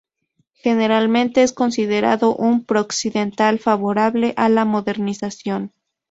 [0.55, 5.73] Generalmente es considerado un prooccidental favorable a la modernización.